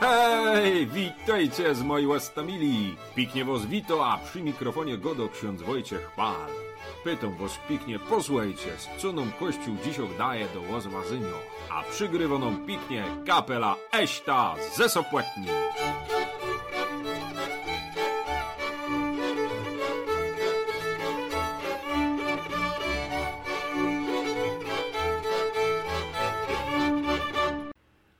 [0.00, 2.96] Hej, witajcie z mojej łastamili.
[3.14, 6.50] Piknie was wito, a przy mikrofonie godo ksiądz Wojciech Pal.
[7.04, 11.38] Pytam was piknie, posłuchajcie, z co nam Kościół dzisiaj daje do łozwazynio,
[11.70, 15.46] a przygrywa nam piknie kapela Eśta ze Sopłetni.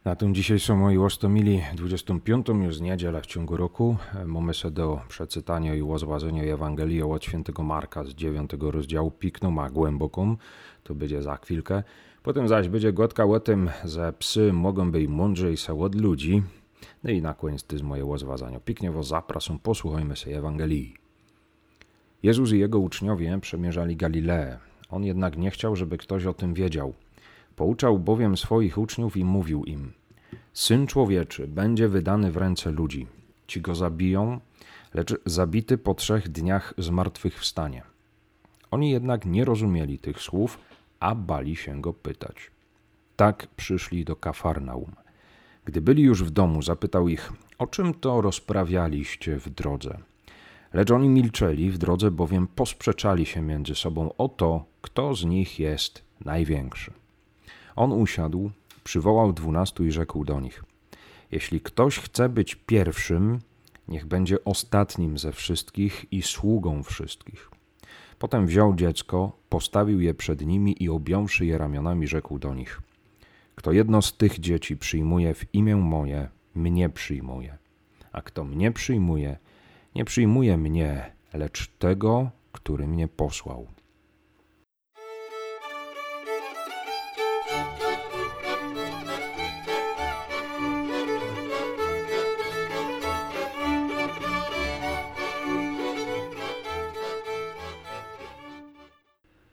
[0.05, 2.47] Na tym dzisiejszą moi łostomili 25.
[2.49, 8.09] już niedzielę w ciągu roku mamy do przeczytania i łozłazenia Ewangelii od świętego Marka z
[8.09, 10.37] 9 rozdziału pikną ma głęboką,
[10.83, 11.83] to będzie za chwilkę.
[12.23, 16.43] Potem zaś będzie gotka o tym, że psy mogą być mądrzejsze od ludzi.
[17.05, 18.61] No i na koniec jest moje łozwazanie.
[18.61, 20.95] Piknie was zapraszam, posłuchajmy się Ewangelii.
[22.23, 24.59] Jezus i jego uczniowie przemierzali Galileę.
[24.91, 26.95] On jednak nie chciał, żeby ktoś o tym wiedział.
[27.57, 29.93] Pouczał bowiem swoich uczniów i mówił im:
[30.53, 33.07] Syn człowieczy będzie wydany w ręce ludzi.
[33.47, 34.41] Ci go zabiją,
[34.95, 37.83] lecz zabity po trzech dniach zmartwychwstanie.
[38.71, 40.59] Oni jednak nie rozumieli tych słów,
[41.01, 42.51] a bali się go pytać.
[43.17, 44.93] Tak przyszli do Kafarnaum.
[45.65, 49.99] Gdy byli już w domu, zapytał ich: O czym to rozprawialiście w drodze?
[50.73, 55.59] Lecz oni milczeli w drodze, bowiem posprzeczali się między sobą o to, kto z nich
[55.59, 56.93] jest największy.
[57.77, 60.65] On usiadł, przywołał dwunastu i rzekł do nich:
[61.31, 63.39] Jeśli ktoś chce być pierwszym,
[63.89, 67.51] niech będzie ostatnim ze wszystkich i sługą wszystkich.
[68.19, 72.83] Potem wziął dziecko, postawił je przed nimi i objąwszy je ramionami, rzekł do nich:
[73.55, 77.59] Kto jedno z tych dzieci przyjmuje w imię moje, mnie przyjmuje.
[78.13, 79.39] A kto mnie przyjmuje,
[79.95, 83.67] nie przyjmuje mnie, lecz tego, który mnie posłał.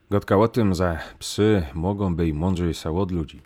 [0.10, 3.42] Gotka o tym, że psy mogą być mądrzejsze od ludzi.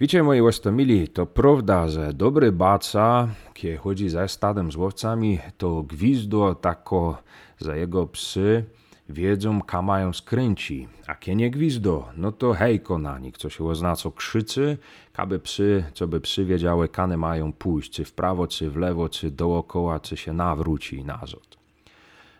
[0.00, 5.82] Wiecie, moi łostomili, to prawda, że dobry baca, kiedy chodzi ze stadem z łowcami, to
[5.82, 7.22] gwizdo tako,
[7.60, 8.64] że jego psy
[9.08, 13.64] wiedzą, ka mają skręci, a kiedy nie gwizdo, no to hejko na nich, co się
[13.64, 14.78] oznacza krzycy,
[15.12, 19.30] kaby psy, co by psy wiedziały, mają pójść, czy w prawo, czy w lewo, czy
[19.30, 21.58] dookoła, czy się nawróci nazad.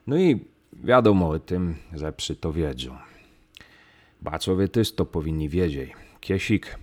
[0.07, 2.97] No i Wiadomo o tym, że psy to wiedzą.
[4.23, 5.91] Bacowie też to powinni wiedzieć.
[6.21, 6.79] Kiesik,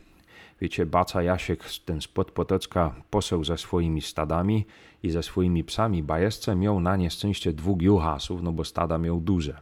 [0.62, 4.66] wiecie, baca Jasiek, ten spod Potocka, poseł ze swoimi stadami
[5.04, 9.58] i ze swoimi psami bajesce miał na nieszczęście dwóch juhasów, no bo stada miał duże.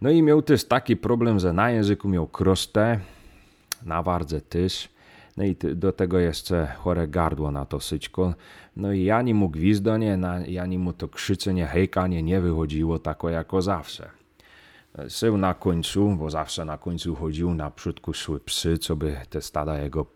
[0.00, 3.00] No i miał też taki problem, że na języku miał krostę,
[3.82, 4.88] na wardze też,
[5.36, 8.34] no i do tego jeszcze chore gardło na to syćko.
[8.76, 10.18] No i ani mu gwizdanie,
[10.62, 14.10] ani mu to krzycenie, hejkanie nie wychodziło tako jako zawsze.
[15.08, 19.40] Sył na końcu, bo zawsze na końcu chodził, na przódku szły psy, co by te
[19.40, 20.06] stada jego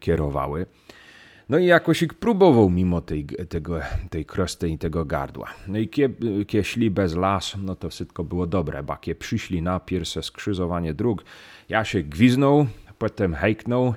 [0.00, 0.66] kierowały.
[1.48, 3.80] No i jakoś ich próbował mimo tej, tego,
[4.10, 5.48] tej krosty i tego gardła.
[5.68, 5.88] No i
[6.46, 10.94] kiedy szli bez las, no to wszystko było dobre, bo kiedy przyszli na pierwsze skrzyżowanie
[10.94, 11.24] dróg,
[11.68, 12.66] ja się gwiznął,
[12.98, 13.94] potem hejknął,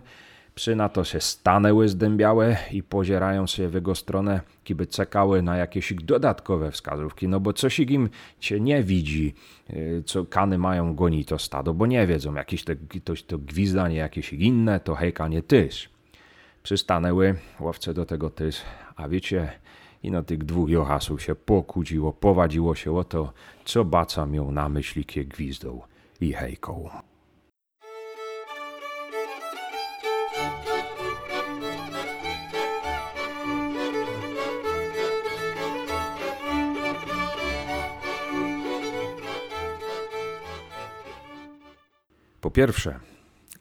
[0.59, 5.58] Psy na to się stanęły zdębiałe i pozierają się w jego stronę, kiby czekały na
[5.58, 8.09] jakieś dodatkowe wskazówki, no bo coś im
[8.40, 9.34] się nie widzi,
[9.69, 12.74] y, co kany mają gonić to stado, bo nie wiedzą, jakieś to,
[13.28, 15.90] to, gwizdanie jakieś inne, to hejkanie tyś.
[16.64, 18.62] Przystanęły, łowce do tego tyś,
[18.96, 19.52] a wiecie,
[20.03, 23.34] i na tych dwóch johasów się pokłóciło, powadziło się o to,
[23.66, 25.81] co baca miał na myśli, kie gwizdą
[26.22, 26.90] i hejką.
[42.41, 43.00] Po pierwsze,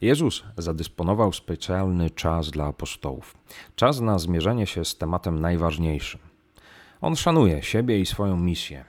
[0.01, 3.37] Jezus zadysponował specjalny czas dla apostołów.
[3.77, 6.21] Czas na zmierzenie się z tematem najważniejszym.
[7.01, 8.85] On szanuje siebie i swoją misję.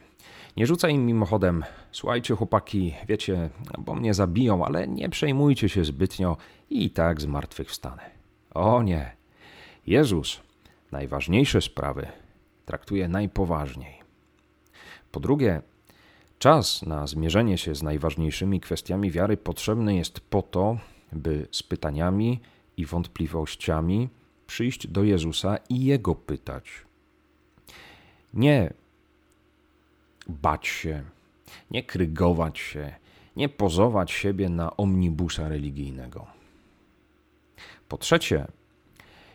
[0.58, 6.38] Nie rzuca im mimochodem, słuchajcie chłopaki, wiecie, bo mnie zabiją, ale nie przejmujcie się zbytnio
[6.70, 8.10] i tak zmartwychwstanę.
[8.54, 9.16] O nie.
[9.88, 10.40] Jezus
[10.92, 12.08] najważniejsze sprawy
[12.66, 14.00] traktuje najpoważniej.
[15.12, 15.62] Po drugie,
[16.40, 20.78] Czas na zmierzenie się z najważniejszymi kwestiami wiary potrzebny jest po to,
[21.12, 22.40] by z pytaniami
[22.78, 24.10] i wątpliwościami
[24.48, 26.66] przyjść do Jezusa i Jego pytać.
[28.34, 28.74] Nie
[30.28, 31.04] bać się,
[31.72, 32.96] nie krygować się,
[33.36, 36.28] nie pozować siebie na omnibusa religijnego.
[37.90, 38.48] Po trzecie,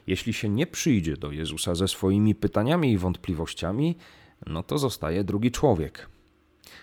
[0.06, 3.96] Jeśli się nie przyjdzie do Jezusa ze swoimi pytaniami i wątpliwościami,
[4.46, 6.13] no to zostaje drugi człowiek.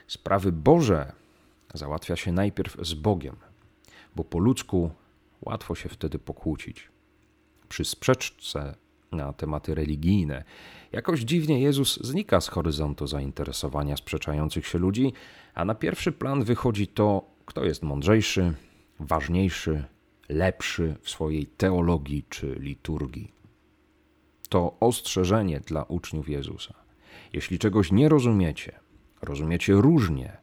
[0.08, 1.12] Sprawy Boże
[1.74, 3.36] załatwia się najpierw z Bogiem,
[4.16, 4.92] bo po ludzku
[5.42, 6.90] łatwo się wtedy pokłócić.
[7.70, 8.76] Przy sprzeczce
[9.12, 10.44] na tematy religijne,
[10.92, 15.14] jakoś dziwnie Jezus znika z horyzontu zainteresowania sprzeczających się ludzi,
[15.54, 18.54] a na pierwszy plan wychodzi to, kto jest mądrzejszy,
[19.00, 19.84] ważniejszy,
[20.30, 23.32] lepszy w swojej teologii czy liturgii.
[24.50, 26.74] To ostrzeżenie dla uczniów Jezusa.
[27.34, 28.80] Jeśli czegoś nie rozumiecie,
[29.22, 30.38] rozumiecie różnie,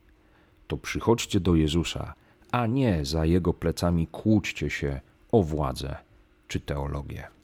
[0.66, 2.14] to przychodźcie do Jezusa,
[2.52, 5.00] a nie za jego plecami kłóćcie się
[5.32, 5.96] o władzę
[6.48, 7.37] czy teologię.